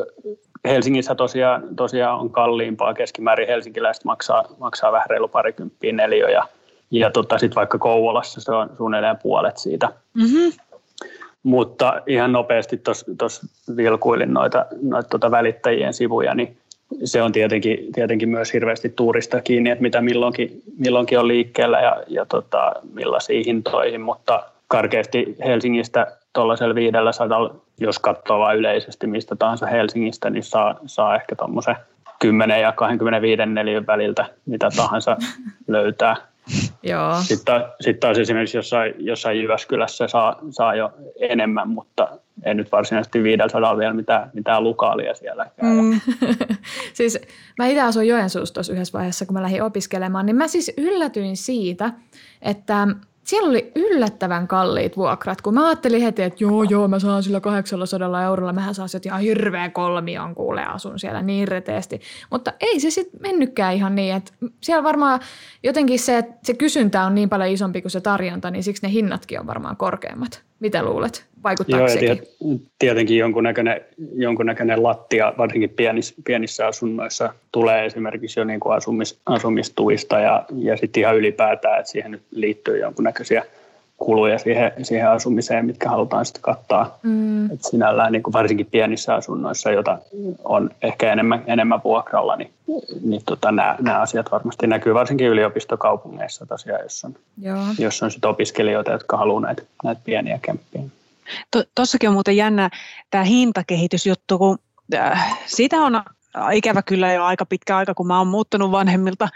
Helsingissä 0.65 1.15
tosiaan, 1.15 1.63
tosiaan 1.77 2.21
on 2.21 2.31
kalliimpaa. 2.31 2.95
Keskimäärin 2.95 3.49
helsinkiläiset 3.49 4.05
maksaa, 4.05 4.45
maksaa 4.59 4.93
vähän 4.93 5.11
reilu 5.11 5.29
parikymppiä 5.29 5.93
neliö 5.93 6.31
ja, 6.31 6.49
ja 6.91 7.11
tota, 7.11 7.39
sitten 7.39 7.57
vaikka 7.57 7.79
Kouvolassa 7.79 8.41
se 8.41 8.53
on 8.53 8.71
suunnilleen 8.77 9.19
puolet 9.23 9.59
siitä. 9.59 9.89
Mm-hmm. 10.15 10.53
Mutta 11.43 12.03
ihan 12.07 12.33
nopeasti 12.33 12.83
tuossa 13.19 13.47
vilkuilin 13.77 14.35
noita, 14.35 14.67
noita 14.83 15.09
tota 15.09 15.31
välittäjien 15.31 15.95
sivuja, 15.95 16.35
niin 16.35 16.57
se 17.05 17.23
on 17.23 17.33
tietenkin, 17.33 17.93
tietenkin 17.93 18.29
myös 18.29 18.53
hirveästi 18.53 18.89
tuurista 18.89 19.41
kiinni, 19.41 19.71
että 19.71 19.83
mitä 19.83 20.01
milloinkin, 20.01 20.63
milloinkin 20.79 21.19
on 21.19 21.29
liikkeellä 21.29 21.81
ja, 21.81 21.97
ja 22.09 22.27
tota, 22.27 22.73
millaisiin 22.93 23.45
hintoihin, 23.47 24.01
mutta 24.01 24.45
karkeasti 24.69 25.37
Helsingistä 25.45 26.17
tuollaisella 26.33 26.75
500, 26.75 27.51
jos 27.81 27.99
katsoo 27.99 28.39
vain 28.39 28.59
yleisesti 28.59 29.07
mistä 29.07 29.37
tahansa 29.37 29.67
Helsingistä, 29.67 30.31
niin 30.31 30.43
saa, 30.43 30.75
saa 30.87 31.17
ehkä 31.17 31.37
tuommoisen 31.37 31.77
10 32.19 32.61
ja 32.61 32.73
25 32.73 33.47
neliön 33.47 33.87
väliltä 33.87 34.27
mitä 34.47 34.69
tahansa 34.77 35.17
löytää. 35.69 36.17
Joo. 36.83 37.15
Sitten, 37.21 37.45
taas, 37.45 37.63
sitten 37.81 38.01
taas 38.01 38.19
esimerkiksi 38.19 38.59
jossain, 38.59 38.95
jossain 38.99 39.41
Jyväskylässä 39.41 40.09
saa, 40.09 40.39
saa 40.51 40.75
jo 40.75 40.93
enemmän, 41.21 41.69
mutta 41.69 42.19
en 42.45 42.57
nyt 42.57 42.73
varsinaisesti 42.73 43.23
500 43.23 43.79
vielä 43.79 43.95
mitään, 43.95 44.31
mitään 44.35 44.65
lukaalia 44.65 45.15
siellä 45.15 45.51
Mm. 45.63 46.01
siis 46.99 47.21
mä 47.59 47.67
itse 47.67 47.81
asuin 47.81 48.09
Joensuussa 48.09 48.55
tuossa 48.55 48.73
yhdessä 48.73 48.99
vaiheessa, 48.99 49.27
kun 49.27 49.35
mä 49.35 49.43
lähdin 49.43 49.63
opiskelemaan, 49.63 50.27
niin 50.27 50.37
mä 50.37 50.49
siis 50.49 50.73
yllätyin 50.79 51.37
siitä, 51.37 51.93
että 52.43 52.89
siellä 53.25 53.51
oli 53.51 53.73
yllättävän 53.75 54.49
kalliit 54.49 54.97
vuokrat, 54.97 55.43
kun 55.43 55.55
mä 55.55 55.67
ajattelin 55.67 56.03
heti, 56.03 56.23
että 56.23 56.45
joo, 56.45 56.63
joo, 56.63 56.89
mä 56.89 56.99
saan 56.99 57.23
sillä 57.23 57.41
800 57.41 58.23
eurolla, 58.23 58.53
mähän 58.53 58.75
saan 58.75 58.89
ihan 59.05 59.21
hirveä 59.21 59.71
kolmion 59.71 60.35
kuule 60.35 60.65
asun 60.65 60.99
siellä 60.99 61.23
niin 61.23 61.49
reteesti. 61.49 62.01
Mutta 62.31 62.53
ei 62.61 62.81
se 62.81 62.91
sitten 62.91 63.21
mennytkään 63.23 63.75
ihan 63.75 63.95
niin, 63.95 64.15
että 64.15 64.33
siellä 64.61 64.85
varmaan 64.85 65.21
jotenkin 65.63 65.99
se, 65.99 66.19
että 66.19 66.35
se 66.43 66.55
kysyntä 66.55 67.05
on 67.05 67.15
niin 67.15 67.29
paljon 67.29 67.51
isompi 67.51 67.83
kuin 67.83 67.93
se 67.93 68.01
tarjonta, 68.01 68.51
niin 68.51 68.65
siksi 68.65 68.87
ne 68.87 68.93
hinnatkin 68.93 69.41
on 69.41 69.47
varmaan 69.47 69.77
korkeammat. 69.77 70.43
Mitä 70.61 70.83
luulet? 70.83 71.32
Joo, 71.79 71.89
sekin? 71.89 72.23
Tietenkin 72.79 73.19
jonkunnäköinen, 73.19 73.81
jonkunnäköinen 74.15 74.83
lattia, 74.83 75.33
varsinkin 75.39 75.71
pienissä, 75.71 76.15
pienissä 76.25 76.67
asunnoissa, 76.67 77.35
tulee 77.53 77.87
esimerkiksi 77.87 78.41
jo 78.41 78.45
niin 78.45 78.61
kuin 78.61 78.77
asumis, 78.77 79.21
asumistuista 79.27 80.21
ja, 80.21 80.45
ja 80.57 80.77
sitten 80.77 81.01
ihan 81.01 81.17
ylipäätään, 81.17 81.81
että 81.81 81.93
siihen 81.93 82.11
nyt 82.11 82.23
liittyy 82.31 82.79
jonkunnäköisiä 82.79 83.45
kuluja 83.97 84.39
siihen, 84.39 84.73
siihen 84.83 85.11
asumiseen, 85.11 85.67
mitkä 85.67 85.89
halutaan 85.89 86.25
sitten 86.25 86.43
kattaa. 86.43 86.99
Mm. 87.03 87.51
Et 87.51 87.63
sinällään 87.63 88.13
niin 88.13 88.23
kuin 88.23 88.33
varsinkin 88.33 88.67
pienissä 88.67 89.15
asunnoissa, 89.15 89.71
joita 89.71 89.99
on 90.45 90.71
ehkä 90.83 91.13
enemmän, 91.13 91.43
enemmän 91.47 91.81
vuokralla, 91.85 92.37
niin, 92.37 92.51
niin 93.03 93.23
tota, 93.27 93.53
nämä, 93.53 93.77
nämä 93.81 94.01
asiat 94.01 94.31
varmasti 94.33 94.67
näkyy 94.67 94.95
varsinkin 94.95 95.27
yliopistokaupungeissa 95.27 96.47
tosiaan, 96.47 96.83
jos 96.83 97.05
on, 97.05 97.15
jos 97.79 98.03
on 98.03 98.11
sit 98.11 98.25
opiskelijoita, 98.25 98.93
jotka 98.93 99.17
haluaa 99.17 99.41
näitä, 99.41 99.63
näitä 99.85 100.01
pieniä 100.05 100.39
kämppiä. 100.43 100.83
Tuossakin 101.75 102.09
on 102.09 102.15
muuten 102.15 102.37
jännä 102.37 102.71
tämä 103.11 103.25
hintakehitysjuttu, 103.25 104.39
kun 104.39 104.59
äh, 104.95 105.39
siitä 105.47 105.77
on 105.77 106.03
ikävä 106.53 106.83
kyllä 106.83 107.13
jo 107.13 107.25
aika 107.25 107.47
pitkä 107.47 107.77
aika, 107.77 107.95
kun 107.95 108.07
mä 108.07 108.19
oon 108.19 108.27
muuttunut 108.27 108.71
vanhemmilta 108.71 109.29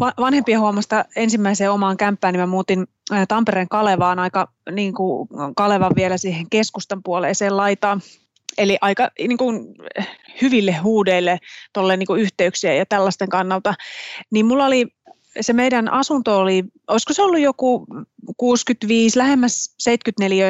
vanhempien 0.00 0.60
huomasta 0.60 1.04
ensimmäiseen 1.16 1.70
omaan 1.70 1.96
kämppään, 1.96 2.34
niin 2.34 2.40
mä 2.40 2.46
muutin 2.46 2.86
Tampereen 3.28 3.68
Kalevaan 3.68 4.18
aika 4.18 4.48
niin 4.70 4.94
kuin 4.94 5.28
Kalevan 5.56 5.92
vielä 5.96 6.18
siihen 6.18 6.50
keskustan 6.50 7.02
puoleiseen 7.02 7.56
laitaan. 7.56 8.00
Eli 8.58 8.78
aika 8.80 9.10
niin 9.18 9.38
kuin, 9.38 9.74
hyville 10.42 10.72
huudeille 10.72 11.38
tolle, 11.72 11.96
niin 11.96 12.06
kuin 12.06 12.20
yhteyksiä 12.20 12.74
ja 12.74 12.86
tällaisten 12.86 13.28
kannalta. 13.28 13.74
Niin 14.30 14.46
mulla 14.46 14.66
oli 14.66 14.86
se 15.40 15.52
meidän 15.52 15.92
asunto 15.92 16.38
oli, 16.38 16.64
olisiko 16.88 17.12
se 17.12 17.22
ollut 17.22 17.40
joku 17.40 17.86
65, 18.36 19.18
lähemmäs 19.18 19.74
74 19.78 20.46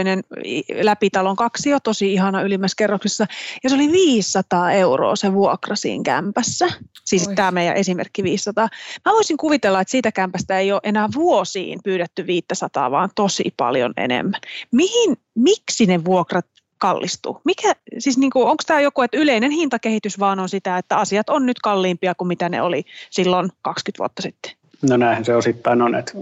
läpitalon 0.82 1.36
jo 1.70 1.80
tosi 1.80 2.12
ihana 2.12 2.42
ylimmässä 2.42 2.74
kerroksessa, 2.78 3.26
ja 3.64 3.70
se 3.70 3.76
oli 3.76 3.92
500 3.92 4.72
euroa 4.72 5.16
se 5.16 5.32
vuokra 5.32 5.76
siinä 5.76 6.02
kämpässä. 6.04 6.68
Siis 7.04 7.28
Oi. 7.28 7.34
tämä 7.34 7.50
meidän 7.50 7.76
esimerkki 7.76 8.22
500. 8.22 8.68
Mä 9.04 9.12
voisin 9.12 9.36
kuvitella, 9.36 9.80
että 9.80 9.90
siitä 9.90 10.12
kämpästä 10.12 10.58
ei 10.58 10.72
ole 10.72 10.80
enää 10.84 11.08
vuosiin 11.14 11.80
pyydetty 11.84 12.26
500, 12.26 12.90
vaan 12.90 13.10
tosi 13.14 13.54
paljon 13.56 13.92
enemmän. 13.96 14.40
Mihin, 14.70 15.16
miksi 15.34 15.86
ne 15.86 16.04
vuokrat 16.04 16.46
kallistuu? 16.78 17.40
Mikä, 17.44 17.74
siis 17.98 18.18
niin 18.18 18.30
onko 18.34 18.62
tämä 18.66 18.80
joku, 18.80 19.02
että 19.02 19.16
yleinen 19.16 19.50
hintakehitys 19.50 20.18
vaan 20.18 20.40
on 20.40 20.48
sitä, 20.48 20.78
että 20.78 20.96
asiat 20.96 21.28
on 21.28 21.46
nyt 21.46 21.58
kalliimpia 21.58 22.14
kuin 22.14 22.28
mitä 22.28 22.48
ne 22.48 22.62
oli 22.62 22.84
silloin 23.10 23.50
20 23.62 23.98
vuotta 23.98 24.22
sitten? 24.22 24.63
No 24.88 24.96
näinhän 24.96 25.24
se 25.24 25.34
osittain 25.34 25.82
on, 25.82 25.94
että, 25.94 26.12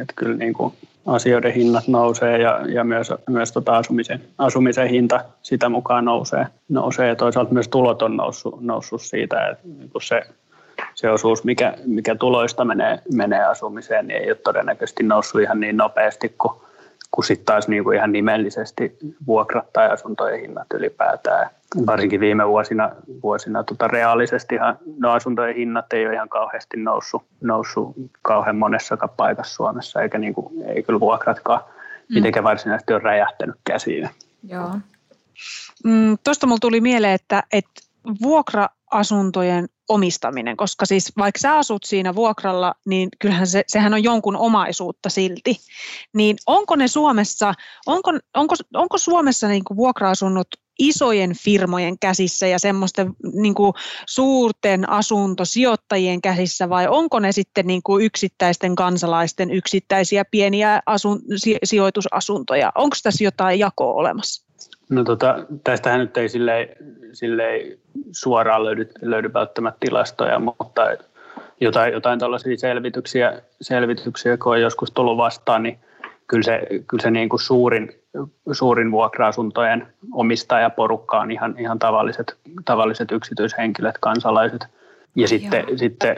että 0.00 0.12
kyllä 0.16 0.36
niin 0.36 0.52
kuin 0.52 0.74
asioiden 1.06 1.52
hinnat 1.52 1.88
nousee 1.88 2.38
ja, 2.38 2.60
ja 2.68 2.84
myös, 2.84 3.12
myös 3.28 3.52
tota 3.52 3.76
asumisen, 3.76 4.22
asumisen 4.38 4.88
hinta 4.88 5.24
sitä 5.42 5.68
mukaan 5.68 6.04
nousee. 6.04 6.46
nousee. 6.68 7.08
Ja 7.08 7.16
toisaalta 7.16 7.52
myös 7.52 7.68
tulot 7.68 8.02
on 8.02 8.16
noussut, 8.16 8.60
noussut 8.60 9.02
siitä, 9.02 9.48
että 9.48 9.68
niin 9.78 9.90
kuin 9.90 10.02
se, 10.02 10.22
se 10.94 11.10
osuus, 11.10 11.44
mikä, 11.44 11.74
mikä 11.86 12.14
tuloista 12.14 12.64
menee, 12.64 12.98
menee 13.14 13.44
asumiseen, 13.44 14.06
niin 14.06 14.22
ei 14.22 14.30
ole 14.30 14.38
todennäköisesti 14.44 15.02
noussut 15.02 15.40
ihan 15.40 15.60
niin 15.60 15.76
nopeasti 15.76 16.34
kuin 16.38 16.52
kun 17.10 17.24
sitten 17.24 17.46
taas 17.46 17.68
niin 17.68 17.84
kuin 17.84 17.96
ihan 17.96 18.12
nimellisesti 18.12 18.96
vuokrat 19.26 19.72
tai 19.72 19.88
asuntojen 19.90 20.40
hinnat 20.40 20.66
ylipäätään. 20.74 21.50
Varsinkin 21.86 22.20
viime 22.20 22.48
vuosina, 22.48 22.90
vuosina 23.22 23.64
tota 23.64 23.88
reaalisestihan 23.88 24.78
no 24.98 25.12
asuntojen 25.12 25.56
hinnat 25.56 25.92
ei 25.92 26.06
ole 26.06 26.14
ihan 26.14 26.28
kauheasti 26.28 26.76
noussut, 26.76 27.22
noussut 27.40 27.96
kauhean 28.22 28.56
monessakaan 28.56 29.12
paikassa 29.16 29.54
Suomessa, 29.54 30.02
eikä 30.02 30.18
niin 30.18 30.34
kuin, 30.34 30.62
ei 30.62 30.82
kyllä 30.82 31.00
vuokratkaan 31.00 31.60
mm. 31.60 32.14
mitenkään 32.14 32.44
varsinaisesti 32.44 32.92
ole 32.92 33.02
räjähtänyt 33.02 33.56
käsiin. 33.64 34.10
Joo. 34.42 34.70
Mm, 35.84 36.18
Tuosta 36.24 36.46
mulla 36.46 36.58
tuli 36.60 36.80
mieleen, 36.80 37.12
että, 37.12 37.42
että 37.52 37.82
vuokra-asuntojen 38.22 39.66
omistaminen, 39.88 40.56
koska 40.56 40.86
siis 40.86 41.12
vaikka 41.18 41.38
sä 41.38 41.56
asut 41.56 41.84
siinä 41.84 42.14
vuokralla, 42.14 42.74
niin 42.86 43.08
kyllähän 43.18 43.46
se, 43.46 43.64
sehän 43.66 43.94
on 43.94 44.04
jonkun 44.04 44.36
omaisuutta 44.36 45.10
silti. 45.10 45.56
Niin 46.14 46.36
onko 46.46 46.76
ne 46.76 46.88
Suomessa, 46.88 47.54
onko, 47.86 48.12
onko, 48.34 48.54
onko 48.74 48.98
Suomessa 48.98 49.48
niin 49.48 49.64
kuin 49.64 49.76
vuokra-asunnot 49.76 50.48
isojen 50.78 51.32
firmojen 51.44 51.98
käsissä 51.98 52.46
ja 52.46 52.58
semmoisten 52.58 53.12
niin 53.32 53.54
kuin 53.54 53.72
suurten 54.06 54.90
asuntosijoittajien 54.90 56.20
käsissä 56.20 56.68
vai 56.68 56.88
onko 56.88 57.18
ne 57.18 57.32
sitten 57.32 57.66
niin 57.66 57.82
kuin 57.82 58.04
yksittäisten 58.04 58.74
kansalaisten 58.74 59.50
yksittäisiä 59.50 60.24
pieniä 60.30 60.82
asun, 60.86 61.20
sijoitusasuntoja? 61.64 62.72
Onko 62.74 62.96
tässä 63.02 63.24
jotain 63.24 63.58
jakoa 63.58 63.92
olemassa? 63.92 64.46
No 64.88 65.04
tota, 65.04 65.46
tästähän 65.64 66.00
nyt 66.00 66.16
ei 66.16 66.28
silleen, 66.28 66.68
silleen 67.12 67.78
suoraan 68.12 68.64
löydy, 68.64 68.88
löydy 69.02 69.32
välttämättä 69.32 69.78
tilastoja, 69.80 70.38
mutta 70.38 70.82
jotain, 71.60 71.92
jotain 71.92 72.18
tällaisia 72.18 72.58
selvityksiä, 72.58 73.42
selvityksiä, 73.60 74.36
kun 74.36 74.52
on 74.52 74.60
joskus 74.60 74.90
tullut 74.90 75.16
vastaan, 75.16 75.62
niin 75.62 75.78
kyllä 76.26 76.42
se, 76.42 76.60
kyllä 76.86 77.02
se 77.02 77.10
niin 77.10 77.28
kuin 77.28 77.40
suurin 77.40 77.92
suurin 78.52 78.90
vuokra-asuntojen 78.90 79.86
omistajaporukka 80.12 81.20
on 81.20 81.30
ihan, 81.30 81.54
ihan 81.58 81.78
tavalliset, 81.78 82.36
tavalliset 82.64 83.12
yksityishenkilöt, 83.12 83.98
kansalaiset. 83.98 84.66
Ja 85.16 85.28
sitten, 85.28 85.64
sitten 85.76 86.16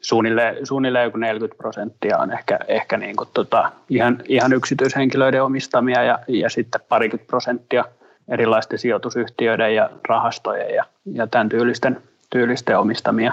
suunnilleen, 0.00 0.66
suunnilleen 0.66 1.04
joku 1.04 1.18
40 1.18 1.56
prosenttia 1.56 2.18
on 2.18 2.32
ehkä, 2.32 2.58
ehkä 2.68 2.96
niin 2.96 3.16
kuin 3.16 3.28
tota, 3.34 3.72
ihan, 3.88 4.18
ihan 4.28 4.52
yksityishenkilöiden 4.52 5.42
omistamia 5.42 6.02
ja, 6.02 6.18
ja 6.28 6.50
sitten 6.50 6.80
parikymmentä 6.88 7.30
prosenttia 7.30 7.84
erilaisten 8.28 8.78
sijoitusyhtiöiden 8.78 9.74
ja 9.74 9.90
rahastojen 10.08 10.74
ja, 10.74 10.84
ja 11.12 11.26
tämän 11.26 11.48
tyylisten, 11.48 12.02
tyylisten 12.30 12.78
omistamia. 12.78 13.32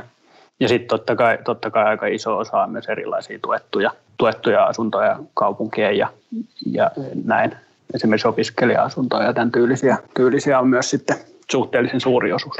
Ja 0.59 0.67
sitten 0.67 0.87
totta 0.87 1.15
kai, 1.15 1.37
totta 1.43 1.71
kai 1.71 1.85
aika 1.85 2.07
iso 2.07 2.37
osa 2.37 2.63
on 2.63 2.71
myös 2.71 2.89
erilaisia 2.89 3.39
tuettuja, 3.41 3.91
tuettuja 4.17 4.63
asuntoja 4.63 5.19
kaupunkien 5.33 5.97
ja, 5.97 6.07
ja 6.71 6.91
näin. 7.25 7.55
Esimerkiksi 7.93 8.27
opiskelija-asuntoja 8.27 9.23
ja 9.23 9.33
tämän 9.33 9.51
tyylisiä, 9.51 9.97
tyylisiä 10.15 10.59
on 10.59 10.67
myös 10.67 10.89
sitten 10.89 11.17
suhteellisen 11.51 12.01
suuri 12.01 12.33
osuus. 12.33 12.55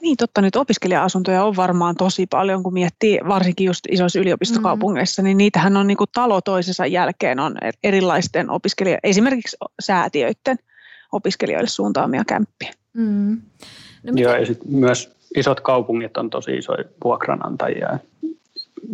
Niin 0.00 0.16
totta, 0.16 0.40
nyt 0.40 0.56
opiskelija-asuntoja 0.56 1.44
on 1.44 1.56
varmaan 1.56 1.96
tosi 1.96 2.26
paljon, 2.26 2.62
kun 2.62 2.72
miettii 2.72 3.20
varsinkin 3.28 3.64
just 3.64 3.80
isoissa 3.90 4.20
yliopistokaupungeissa, 4.20 5.22
mm. 5.22 5.24
niin 5.24 5.38
niitähän 5.38 5.76
on 5.76 5.86
niin 5.86 5.96
kuin 5.96 6.10
talo 6.14 6.40
toisensa 6.40 6.86
jälkeen 6.86 7.40
on 7.40 7.56
erilaisten 7.84 8.50
opiskelija, 8.50 8.98
esimerkiksi 9.02 9.56
säätiöiden 9.80 10.56
opiskelijoille 11.12 11.68
suuntaamia 11.68 12.22
kämppiä. 12.28 12.72
Mm. 12.92 13.42
No, 14.02 14.12
Joo, 14.14 14.36
ja 14.36 14.46
sitten 14.46 14.72
myös 14.72 15.16
isot 15.36 15.60
kaupungit 15.60 16.16
on 16.16 16.30
tosi 16.30 16.56
isoja 16.56 16.84
vuokranantajia. 17.04 17.98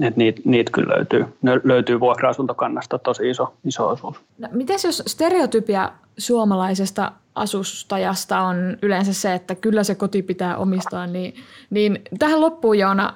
Et 0.03 0.17
niitä, 0.17 0.41
niitä 0.45 0.71
kyllä 0.73 0.95
löytyy. 0.97 1.25
Ne 1.43 1.61
löytyy 1.65 2.01
vuokra-asuntokannasta 2.01 2.99
tosi 2.99 3.31
iso, 3.31 3.55
iso 3.65 3.89
osuus. 3.89 4.17
No, 4.39 4.49
miten 4.53 4.77
jos 4.85 5.03
stereotypia 5.07 5.93
suomalaisesta 6.19 7.13
asustajasta 7.35 8.41
on 8.41 8.57
yleensä 8.83 9.13
se, 9.13 9.35
että 9.35 9.55
kyllä 9.55 9.85
se 9.85 9.95
koti 9.95 10.23
pitää 10.23 10.57
omistaa, 10.57 11.07
niin, 11.07 11.35
niin 11.71 12.03
tähän 12.19 12.41
loppuun 12.41 12.79
Joona, 12.79 13.15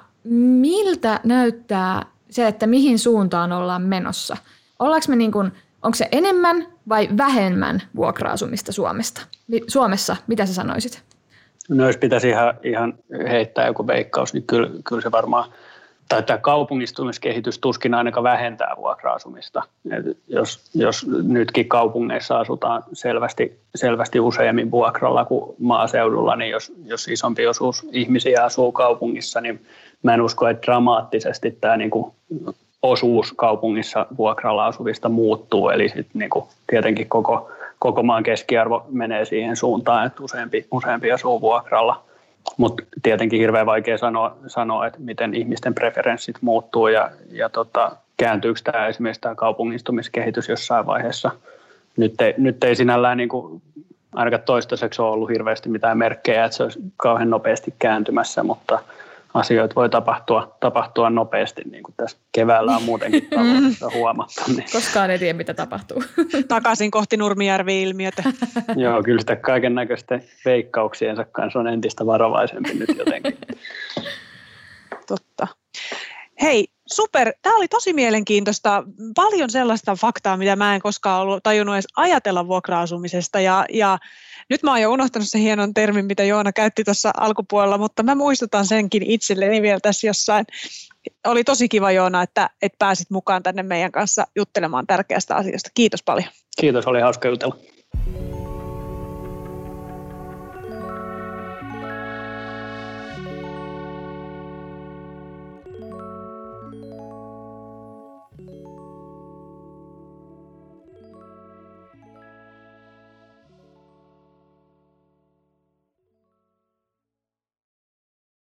miltä 0.59 1.19
näyttää 1.23 2.05
se, 2.29 2.47
että 2.47 2.67
mihin 2.67 2.99
suuntaan 2.99 3.51
ollaan 3.51 3.81
menossa? 3.81 4.37
Ollaanko 4.79 5.05
me 5.09 5.15
niin 5.15 5.31
kuin, 5.31 5.51
onko 5.83 5.95
se 5.95 6.09
enemmän 6.11 6.67
vai 6.89 7.09
vähemmän 7.17 7.81
vuokra-asumista 7.95 8.71
Suomesta? 8.71 9.21
Suomessa, 9.67 10.15
mitä 10.27 10.45
sä 10.45 10.53
sanoisit? 10.53 11.01
No 11.69 11.87
jos 11.87 11.97
pitäisi 11.97 12.29
ihan, 12.29 12.53
ihan 12.63 12.93
heittää 13.29 13.67
joku 13.67 13.87
veikkaus, 13.87 14.33
niin 14.33 14.43
kyllä, 14.43 14.69
kyllä 14.83 15.01
se 15.01 15.11
varmaan– 15.11 15.49
tai 16.09 16.23
tämä 16.23 16.37
kaupungistumiskehitys 16.37 17.59
tuskin 17.59 17.93
ainakaan 17.93 18.23
vähentää 18.23 18.73
vuokra-asumista. 18.77 19.63
Jos, 20.27 20.69
jos 20.75 21.07
nytkin 21.23 21.67
kaupungeissa 21.67 22.39
asutaan 22.39 22.83
selvästi, 22.93 23.59
selvästi 23.75 24.19
useammin 24.19 24.71
vuokralla 24.71 25.25
kuin 25.25 25.55
maaseudulla, 25.59 26.35
niin 26.35 26.51
jos, 26.51 26.73
jos 26.85 27.07
isompi 27.07 27.47
osuus 27.47 27.87
ihmisiä 27.91 28.43
asuu 28.43 28.71
kaupungissa, 28.71 29.41
niin 29.41 29.65
mä 30.03 30.13
en 30.13 30.21
usko, 30.21 30.47
että 30.47 30.65
dramaattisesti 30.65 31.57
tämä 31.61 31.77
niinku 31.77 32.15
osuus 32.81 33.33
kaupungissa 33.33 34.05
vuokralla 34.17 34.65
asuvista 34.65 35.09
muuttuu. 35.09 35.69
Eli 35.69 35.89
sit 35.89 36.07
niinku 36.13 36.47
tietenkin 36.67 37.09
koko, 37.09 37.51
koko 37.79 38.03
maan 38.03 38.23
keskiarvo 38.23 38.85
menee 38.89 39.25
siihen 39.25 39.55
suuntaan, 39.55 40.07
että 40.07 40.23
useampi, 40.23 40.67
useampi 40.71 41.11
asuu 41.11 41.41
vuokralla– 41.41 42.03
mutta 42.57 42.83
tietenkin 43.03 43.39
hirveän 43.39 43.65
vaikea 43.65 43.97
sanoa, 43.97 44.37
sanoa, 44.47 44.87
että 44.87 44.99
miten 44.99 45.33
ihmisten 45.33 45.73
preferenssit 45.73 46.35
muuttuu 46.41 46.87
ja, 46.87 47.11
ja 47.31 47.49
tota, 47.49 47.91
kääntyykö 48.17 48.59
tämä 48.63 48.87
esimerkiksi 48.87 49.21
tämä 49.21 49.35
kaupungistumiskehitys 49.35 50.49
jossain 50.49 50.85
vaiheessa. 50.85 51.31
Nyt 51.97 52.21
ei, 52.21 52.33
nyt 52.37 52.63
ei 52.63 52.75
sinällään 52.75 53.17
niin 53.17 53.29
kuin, 53.29 53.61
ainakaan 54.15 54.43
toistaiseksi 54.43 55.01
ole 55.01 55.11
ollut 55.11 55.29
hirveästi 55.29 55.69
mitään 55.69 55.97
merkkejä, 55.97 56.45
että 56.45 56.57
se 56.57 56.63
olisi 56.63 56.79
kauhean 56.97 57.29
nopeasti 57.29 57.73
kääntymässä, 57.79 58.43
mutta– 58.43 58.79
asioita 59.33 59.75
voi 59.75 59.89
tapahtua, 59.89 60.57
tapahtua 60.59 61.09
nopeasti, 61.09 61.61
niin 61.71 61.83
kuin 61.83 61.95
tässä 61.97 62.17
keväällä 62.31 62.75
on 62.75 62.83
muutenkin 62.83 63.27
huomattu. 63.93 64.41
Niin. 64.47 64.65
Koskaan 64.71 65.11
ei 65.11 65.19
tiedä, 65.19 65.37
mitä 65.37 65.53
tapahtuu. 65.53 66.03
Takaisin 66.47 66.91
kohti 66.91 67.17
Nurmijärvi-ilmiötä. 67.17 68.23
Joo, 68.75 69.03
kyllä 69.03 69.19
sitä 69.19 69.35
kaiken 69.35 69.75
näköisten 69.75 70.23
veikkauksiensa 70.45 71.25
kanssa 71.25 71.59
on 71.59 71.67
entistä 71.67 72.05
varovaisempi 72.05 72.73
nyt 72.73 72.97
jotenkin. 72.97 73.37
Totta. 75.07 75.47
Hei, 76.41 76.67
super. 76.85 77.33
Tämä 77.41 77.57
oli 77.57 77.67
tosi 77.67 77.93
mielenkiintoista. 77.93 78.83
Paljon 79.15 79.49
sellaista 79.49 79.95
faktaa, 79.95 80.37
mitä 80.37 80.55
mä 80.55 80.75
en 80.75 80.81
koskaan 80.81 81.21
ollut 81.21 81.43
tajunnut 81.43 81.75
edes 81.75 81.87
ajatella 81.95 82.47
vuokra-asumisesta. 82.47 83.39
Ja, 83.39 83.65
ja 83.73 83.97
nyt 84.49 84.63
mä 84.63 84.71
oon 84.71 84.81
jo 84.81 84.91
unohtanut 84.91 85.27
sen 85.29 85.41
hienon 85.41 85.73
termin, 85.73 86.05
mitä 86.05 86.23
Joona 86.23 86.53
käytti 86.53 86.83
tuossa 86.83 87.11
alkupuolella, 87.17 87.77
mutta 87.77 88.03
mä 88.03 88.15
muistutan 88.15 88.65
senkin 88.65 89.03
itselleni 89.03 89.61
vielä 89.61 89.79
tässä 89.79 90.07
jossain. 90.07 90.45
Oli 91.27 91.43
tosi 91.43 91.69
kiva 91.69 91.91
Joona, 91.91 92.21
että, 92.21 92.49
että 92.61 92.75
pääsit 92.79 93.09
mukaan 93.09 93.43
tänne 93.43 93.63
meidän 93.63 93.91
kanssa 93.91 94.27
juttelemaan 94.35 94.87
tärkeästä 94.87 95.35
asiasta. 95.35 95.69
Kiitos 95.73 96.03
paljon. 96.03 96.27
Kiitos, 96.59 96.87
oli 96.87 97.01
hauska 97.01 97.27
jutella. 97.27 97.57